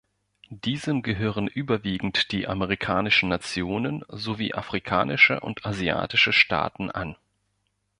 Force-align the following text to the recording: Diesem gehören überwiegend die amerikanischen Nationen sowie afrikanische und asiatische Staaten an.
Diesem 0.63 1.03
gehören 1.03 1.45
überwiegend 1.45 2.31
die 2.31 2.47
amerikanischen 2.47 3.29
Nationen 3.29 4.03
sowie 4.09 4.51
afrikanische 4.55 5.39
und 5.41 5.63
asiatische 5.63 6.33
Staaten 6.33 6.89
an. 6.89 7.15